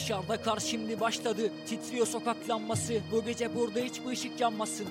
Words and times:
Dışarıda 0.00 0.42
kar 0.42 0.58
şimdi 0.60 1.00
başladı. 1.00 1.52
Titriyor 1.66 2.06
sokak 2.06 2.48
lambası. 2.48 3.00
Bu 3.12 3.24
gece 3.24 3.54
burada 3.54 3.80
hiçbir 3.80 4.06
ışık 4.06 4.40
yanmasın. 4.40 4.86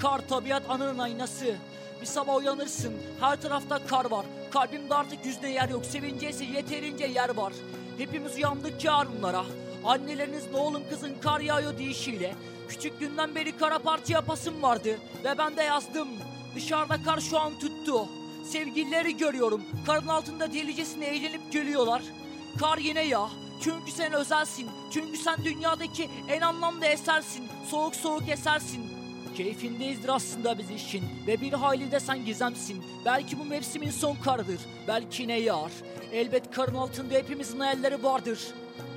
Kar 0.00 0.28
tabiat 0.28 0.62
anının 0.68 0.98
aynası. 0.98 1.54
Bir 2.00 2.06
sabah 2.06 2.36
uyanırsın. 2.36 2.94
Her 3.20 3.40
tarafta 3.40 3.86
kar 3.86 4.10
var. 4.10 4.26
Kalbimde 4.50 4.94
artık 4.94 5.26
yüzde 5.26 5.48
yer 5.48 5.68
yok. 5.68 5.86
Sevince 5.86 6.30
ise 6.30 6.44
yeterince 6.44 7.06
yer 7.06 7.36
var. 7.36 7.52
Hepimiz 7.98 8.36
uyandık 8.36 8.84
yarınlara. 8.84 9.44
Anneleriniz 9.84 10.50
ne 10.52 10.56
oğlum 10.56 10.82
kızın 10.90 11.14
kar 11.22 11.40
yağıyor 11.40 11.78
deyişiyle. 11.78 12.34
Küçüklüğümden 12.68 13.34
beri 13.34 13.56
kara 13.56 13.78
parça 13.78 14.12
yapasım 14.12 14.62
vardı. 14.62 14.98
Ve 15.24 15.38
ben 15.38 15.56
de 15.56 15.62
yazdım. 15.62 16.08
Dışarıda 16.56 17.02
kar 17.02 17.20
şu 17.20 17.38
an 17.38 17.58
tuttu. 17.58 18.08
Sevgilileri 18.44 19.16
görüyorum. 19.16 19.62
Karın 19.86 20.08
altında 20.08 20.52
delicesine 20.52 21.06
eğlenip 21.06 21.52
gülüyorlar. 21.52 22.02
Kar 22.60 22.78
yine 22.78 23.02
yağ. 23.02 23.28
Çünkü 23.60 23.90
sen 23.92 24.12
özelsin. 24.12 24.68
Çünkü 24.90 25.16
sen 25.16 25.44
dünyadaki 25.44 26.08
en 26.28 26.40
anlamlı 26.40 26.84
esersin. 26.84 27.48
Soğuk 27.70 27.96
soğuk 27.96 28.28
esersin. 28.28 28.90
Keyfindeyizdir 29.36 30.08
aslında 30.08 30.58
biz 30.58 30.70
işin 30.70 31.04
ve 31.26 31.40
bir 31.40 31.52
hayli 31.52 31.92
de 31.92 32.00
sen 32.00 32.24
gizemsin. 32.24 32.84
Belki 33.04 33.38
bu 33.38 33.44
mevsimin 33.44 33.90
son 33.90 34.16
karıdır, 34.16 34.60
belki 34.88 35.28
ne 35.28 35.40
yağar. 35.40 35.72
Elbet 36.12 36.50
karın 36.50 36.74
altında 36.74 37.14
hepimizin 37.14 37.60
hayalleri 37.60 38.02
vardır. 38.02 38.38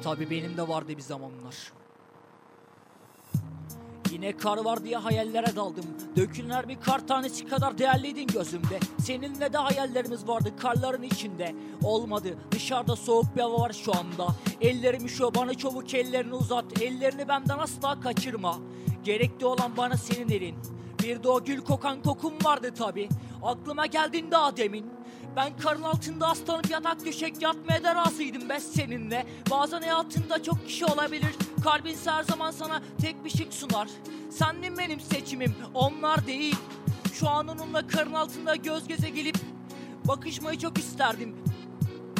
Tabi 0.03 0.29
benim 0.29 0.57
de 0.57 0.67
vardı 0.67 0.97
bir 0.97 1.01
zamanlar. 1.01 1.55
Yine 4.13 4.31
kar 4.31 4.57
var 4.57 4.83
diye 4.83 4.97
hayallere 4.97 5.55
daldım. 5.55 5.85
Dökülen 6.15 6.67
bir 6.69 6.79
kar 6.79 7.07
tanesi 7.07 7.45
kadar 7.45 7.77
değerliydin 7.77 8.27
gözümde. 8.27 8.79
Seninle 8.99 9.53
de 9.53 9.57
hayallerimiz 9.57 10.27
vardı 10.27 10.53
karların 10.59 11.03
içinde. 11.03 11.55
Olmadı 11.83 12.37
dışarıda 12.51 12.95
soğuk 12.95 13.35
bir 13.35 13.41
hava 13.41 13.59
var 13.59 13.73
şu 13.73 13.91
anda. 13.95 14.27
Ellerim 14.61 15.05
üşüyor 15.05 15.35
bana 15.35 15.53
çabuk 15.53 15.93
ellerini 15.93 16.33
uzat. 16.33 16.81
Ellerini 16.81 17.27
benden 17.27 17.57
asla 17.57 17.99
kaçırma. 17.99 18.59
Gerekli 19.03 19.45
olan 19.45 19.77
bana 19.77 19.97
senin 19.97 20.29
elin. 20.29 20.55
Bir 21.03 21.23
de 21.23 21.29
o 21.29 21.43
gül 21.43 21.61
kokan 21.61 22.01
kokun 22.01 22.33
vardı 22.43 22.73
tabi. 22.77 23.09
Aklıma 23.43 23.85
geldin 23.85 24.31
daha 24.31 24.57
demin. 24.57 24.85
Ben 25.35 25.57
karın 25.57 25.81
altında 25.81 26.27
aslanıp 26.27 26.69
yatak 26.69 27.05
döşek 27.05 27.41
yatmaya 27.41 27.83
da 27.83 27.95
razıydım 27.95 28.49
ben 28.49 28.59
seninle. 28.59 29.25
Bazen 29.51 29.81
hayatında 29.81 30.43
çok 30.43 30.67
kişi 30.67 30.85
olabilir. 30.85 31.35
Kalbin 31.63 31.97
her 32.05 32.23
zaman 32.23 32.51
sana 32.51 32.81
tek 33.01 33.25
bir 33.25 33.29
şık 33.29 33.53
sunar. 33.53 33.87
Sendin 34.31 34.77
benim 34.77 34.99
seçimim, 34.99 35.55
onlar 35.73 36.27
değil. 36.27 36.55
Şu 37.13 37.29
an 37.29 37.47
onunla 37.47 37.87
karın 37.87 38.13
altında 38.13 38.55
göz 38.55 38.87
göze 38.87 39.09
gelip 39.09 39.35
bakışmayı 40.05 40.59
çok 40.59 40.77
isterdim. 40.77 41.35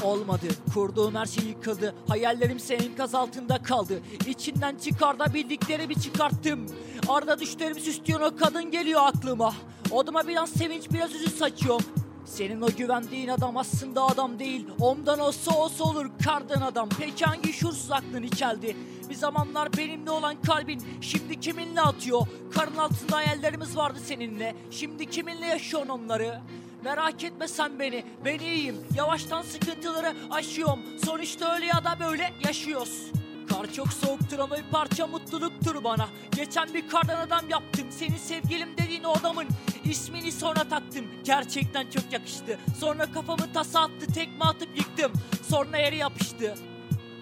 Olmadı. 0.03 0.47
Kurduğum 0.73 1.15
her 1.15 1.25
şey 1.25 1.45
yıkıldı. 1.45 1.95
Hayallerim 2.07 2.59
senin 2.59 2.95
kaz 2.95 3.15
altında 3.15 3.63
kaldı. 3.63 4.01
İçinden 4.27 4.75
çıkar 4.75 5.19
da 5.19 5.33
bildiklerimi 5.33 6.01
çıkarttım. 6.01 6.65
Arada 7.07 7.39
düşlerimi 7.39 7.81
süslüyor 7.81 8.21
o 8.21 8.35
kadın 8.35 8.71
geliyor 8.71 9.01
aklıma. 9.03 9.53
Odama 9.91 10.27
biraz 10.27 10.49
sevinç 10.49 10.91
biraz 10.91 11.15
üzü 11.15 11.29
saçıyorum. 11.29 12.02
Senin 12.33 12.61
o 12.61 12.67
güvendiğin 12.67 13.27
adam 13.27 13.57
aslında 13.57 14.03
adam 14.03 14.39
değil. 14.39 14.67
Ondan 14.79 15.19
olsa 15.19 15.57
olsa 15.57 15.83
olur 15.83 16.05
kardan 16.23 16.61
adam. 16.61 16.89
Peki 16.99 17.25
hangi 17.25 17.53
şuursuz 17.53 17.91
aklın 17.91 18.23
içeldi? 18.23 18.77
Bir 19.09 19.15
zamanlar 19.15 19.77
benimle 19.77 20.11
olan 20.11 20.41
kalbin 20.41 20.81
şimdi 21.01 21.39
kiminle 21.39 21.81
atıyor? 21.81 22.27
Karın 22.53 22.77
altında 22.77 23.17
hayallerimiz 23.17 23.77
vardı 23.77 23.99
seninle. 24.05 24.55
Şimdi 24.71 25.09
kiminle 25.09 25.45
yaşıyorsun 25.45 25.89
onları? 25.89 26.41
Merak 26.83 27.23
etme 27.23 27.47
sen 27.47 27.79
beni, 27.79 28.05
ben 28.25 28.39
iyiyim. 28.39 28.75
Yavaştan 28.97 29.41
sıkıntıları 29.41 30.13
aşıyorum. 30.31 30.79
Sonuçta 31.05 31.55
öyle 31.55 31.65
ya 31.65 31.83
da 31.83 31.97
böyle 31.99 32.33
yaşıyoruz. 32.45 33.11
Kar 33.49 33.73
çok 33.73 33.93
soğuktur 33.93 34.39
ama 34.39 34.57
bir 34.57 34.71
parça 34.71 35.07
mutluluktur 35.07 35.83
bana. 35.83 36.07
Geçen 36.35 36.73
bir 36.73 36.87
kardan 36.89 37.19
adam 37.27 37.49
yaptım. 37.49 37.87
Senin 37.89 38.17
sevgilim 38.17 38.69
dediğin 38.77 39.03
o 39.03 39.11
adamın 39.11 39.47
ismini 39.85 40.31
sonra 40.31 40.63
taktım. 40.69 41.05
Gerçekten 41.23 41.89
çok 41.89 42.13
yakıştı. 42.13 42.59
Sonra 42.79 43.11
kafamı 43.11 43.53
tasa 43.53 43.79
attı, 43.79 44.13
tekme 44.13 44.45
atıp 44.45 44.77
yıktım. 44.77 45.11
Sonra 45.49 45.77
yere 45.77 45.95
yapıştı. 45.95 46.55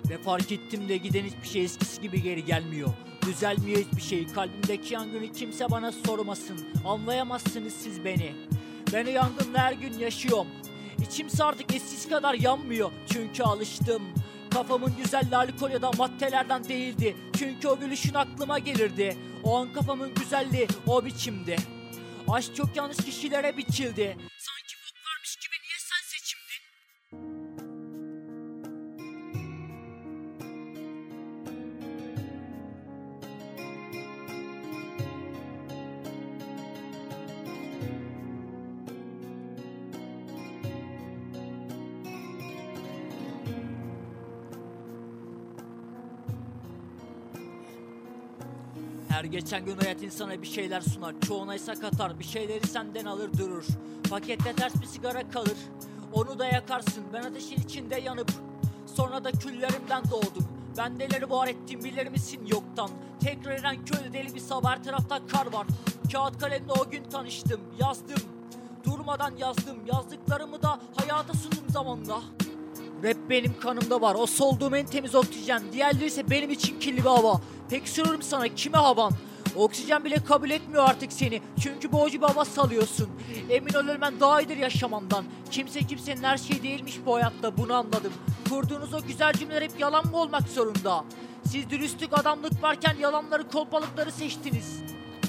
Ve 0.09 0.17
fark 0.17 0.51
ettim 0.51 0.89
de 0.89 0.97
giden 0.97 1.23
hiçbir 1.23 1.47
şey 1.47 1.63
eskisi 1.63 2.01
gibi 2.01 2.22
geri 2.22 2.45
gelmiyor. 2.45 2.89
Düzelmiyor 3.25 3.77
hiçbir 3.77 4.01
şey. 4.01 4.27
Kalbimdeki 4.27 4.94
yangını 4.94 5.31
kimse 5.31 5.72
bana 5.72 5.91
sormasın. 5.91 6.59
Anlayamazsınız 6.85 7.73
siz 7.73 8.05
beni. 8.05 8.35
Ben 8.93 9.05
o 9.05 9.09
yangınla 9.09 9.59
her 9.59 9.73
gün 9.73 9.99
yaşıyorum. 9.99 10.47
İçimse 11.01 11.43
artık 11.43 11.75
eskisi 11.75 12.09
kadar 12.09 12.33
yanmıyor. 12.33 12.91
Çünkü 13.13 13.43
alıştım. 13.43 14.01
Kafamın 14.53 14.93
güzel 15.03 15.38
alkol 15.38 15.69
ya 15.69 15.81
da 15.81 15.91
maddelerden 15.97 16.63
değildi. 16.63 17.16
Çünkü 17.38 17.67
o 17.67 17.79
gülüşün 17.79 18.13
aklıma 18.13 18.59
gelirdi. 18.59 19.17
O 19.43 19.57
an 19.57 19.73
kafamın 19.73 20.13
güzelliği 20.13 20.67
o 20.88 21.05
biçimdi. 21.05 21.55
Aşk 22.31 22.55
çok 22.55 22.75
yanlış 22.75 22.97
kişilere 22.97 23.57
biçildi. 23.57 24.17
Her 49.21 49.25
geçen 49.25 49.65
gün 49.65 49.77
hayat 49.77 50.03
insana 50.03 50.41
bir 50.41 50.47
şeyler 50.47 50.81
sunar. 50.81 51.15
Çoğuna 51.27 51.55
ise 51.55 51.73
katar 51.73 52.19
bir 52.19 52.23
şeyleri 52.23 52.67
senden 52.67 53.05
alır 53.05 53.29
durur. 53.37 53.65
Pakette 54.09 54.53
ters 54.53 54.81
bir 54.81 54.85
sigara 54.85 55.29
kalır 55.29 55.57
Onu 56.13 56.39
da 56.39 56.45
yakarsın. 56.45 57.03
Ben 57.13 57.21
ateşin 57.21 57.61
içinde 57.61 57.95
yanıp 57.95 58.31
Sonra 58.95 59.23
da 59.23 59.31
küllerimden 59.31 60.03
doğdum. 60.11 60.47
Ben 60.77 60.99
neleri 60.99 61.29
var 61.29 61.47
ettim 61.47 61.83
bilir 61.83 62.07
misin 62.07 62.41
yoktan? 62.47 62.89
Tekrar 63.19 63.51
eden 63.51 63.85
köyde 63.85 64.13
deli 64.13 64.35
bir 64.35 64.39
sabah 64.39 64.83
tarafta 64.83 65.27
kar 65.27 65.53
var. 65.53 65.67
Kağıt 66.11 66.39
kalemle 66.39 66.71
o 66.71 66.89
gün 66.89 67.03
tanıştım 67.03 67.61
yazdım. 67.79 68.21
Durmadan 68.83 69.33
yazdım 69.37 69.77
yazdıklarımı 69.93 70.61
da 70.61 70.79
hayata 70.95 71.33
sundum 71.33 71.69
zamanla. 71.69 72.21
Rap 73.03 73.17
benim 73.29 73.59
kanımda 73.59 74.01
var. 74.01 74.15
O 74.15 74.25
solduğum 74.25 74.75
en 74.75 74.85
temiz 74.85 75.15
oksijen. 75.15 75.63
Diğerleri 75.73 76.05
ise 76.05 76.29
benim 76.29 76.49
için 76.49 76.79
kirli 76.79 76.97
bir 76.97 77.09
hava. 77.09 77.41
Soruyorum 77.71 78.21
sana 78.21 78.47
kime 78.47 78.77
havan? 78.77 79.13
Oksijen 79.55 80.05
bile 80.05 80.23
kabul 80.23 80.49
etmiyor 80.49 80.89
artık 80.89 81.13
seni. 81.13 81.41
Çünkü 81.63 81.91
boğucu 81.91 82.21
bir 82.21 82.27
hava 82.27 82.45
salıyorsun. 82.45 83.09
Emin 83.49 83.73
ol 83.73 83.87
ölmen 83.87 84.19
daha 84.19 84.41
iyidir 84.41 84.57
yaşamandan. 84.57 85.25
Kimse 85.51 85.79
kimsenin 85.79 86.23
her 86.23 86.37
şeyi 86.37 86.63
değilmiş 86.63 86.99
bu 87.05 87.15
hayatta 87.15 87.57
bunu 87.57 87.73
anladım. 87.73 88.13
Kurduğunuz 88.49 88.93
o 88.93 89.01
güzel 89.01 89.33
cümleler 89.33 89.61
hep 89.61 89.79
yalan 89.79 90.07
mı 90.07 90.17
olmak 90.17 90.49
zorunda? 90.49 91.03
Siz 91.45 91.69
dürüstlük 91.69 92.19
adamlık 92.19 92.63
varken 92.63 92.95
yalanları 92.99 93.49
kolpalıkları 93.49 94.11
seçtiniz. 94.11 94.79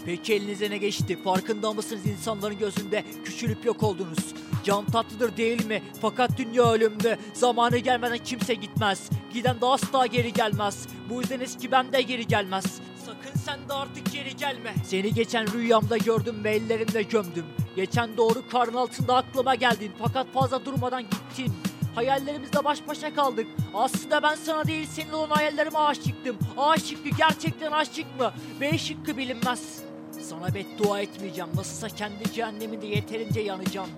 Peki 0.07 0.35
elinize 0.35 0.71
ne 0.71 0.79
geçti? 0.79 1.23
Farkında 1.25 1.73
mısınız 1.73 2.07
insanların 2.07 2.59
gözünde 2.59 3.05
küçülüp 3.25 3.65
yok 3.65 3.83
oldunuz? 3.83 4.35
Can 4.65 4.85
tatlıdır 4.85 5.37
değil 5.37 5.67
mi? 5.67 5.83
Fakat 6.01 6.39
dünya 6.39 6.73
ölümlü. 6.73 7.17
Zamanı 7.35 7.79
gelmeden 7.79 8.19
kimse 8.19 8.55
gitmez. 8.55 9.11
Giden 9.33 9.61
de 9.61 9.67
asla 9.67 10.07
geri 10.07 10.33
gelmez. 10.33 10.87
Bu 11.11 11.21
yüzden 11.21 11.41
eski 11.41 11.73
ben 11.73 11.93
de 11.93 12.03
geri 12.03 12.27
gelmez. 12.27 12.81
Sakın 13.07 13.41
sen 13.45 13.69
de 13.69 13.73
artık 13.75 14.13
geri 14.13 14.37
gelme. 14.37 14.75
Seni 14.87 15.15
geçen 15.15 15.53
rüyamda 15.53 15.97
gördüm 15.97 16.45
ve 16.45 16.51
ellerimde 16.51 17.03
gömdüm. 17.03 17.45
Geçen 17.77 18.17
doğru 18.17 18.49
karın 18.49 18.75
altında 18.75 19.17
aklıma 19.17 19.55
geldin. 19.55 19.93
Fakat 19.99 20.27
fazla 20.33 20.65
durmadan 20.65 21.03
gittin. 21.03 21.53
Hayallerimizle 21.95 22.65
baş 22.65 22.89
başa 22.89 23.15
kaldık. 23.15 23.47
Aslında 23.75 24.23
ben 24.23 24.35
sana 24.35 24.65
değil 24.65 24.87
senin 24.87 25.13
olan 25.13 25.31
hayallerime 25.31 25.79
aşıktım. 25.79 26.37
A 26.57 26.77
şıkkı 26.79 27.09
gerçekten 27.09 27.73
aşık 27.73 28.21
mı? 28.21 28.33
B 28.61 28.79
şıkkı 28.79 29.17
bilinmez. 29.17 29.92
Sana 30.33 30.55
beddua 30.55 31.01
etmeyeceğim. 31.01 31.51
Nasılsa 31.57 31.89
kendi 31.89 32.33
cehenneminde 32.33 32.87
yeterince 32.87 33.41
yanacağım. 33.41 33.91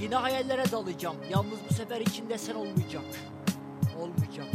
Yine 0.00 0.14
hayallere 0.14 0.64
dalacağım. 0.72 1.16
Yalnız 1.30 1.58
bu 1.70 1.74
sefer 1.74 2.00
içinde 2.00 2.38
sen 2.38 2.54
olmayacak. 2.54 3.02
Olmayacak. 4.00 4.46